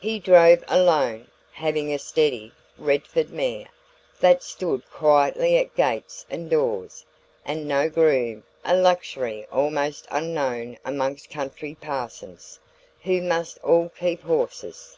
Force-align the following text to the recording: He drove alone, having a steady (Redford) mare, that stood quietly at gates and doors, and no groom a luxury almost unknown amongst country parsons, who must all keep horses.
He 0.00 0.18
drove 0.18 0.64
alone, 0.66 1.26
having 1.52 1.92
a 1.92 1.98
steady 1.98 2.52
(Redford) 2.78 3.28
mare, 3.28 3.66
that 4.18 4.42
stood 4.42 4.90
quietly 4.90 5.58
at 5.58 5.74
gates 5.76 6.24
and 6.30 6.48
doors, 6.48 7.04
and 7.44 7.68
no 7.68 7.90
groom 7.90 8.44
a 8.64 8.74
luxury 8.74 9.46
almost 9.52 10.06
unknown 10.10 10.78
amongst 10.86 11.28
country 11.28 11.76
parsons, 11.78 12.58
who 13.02 13.20
must 13.20 13.58
all 13.58 13.90
keep 13.90 14.22
horses. 14.22 14.96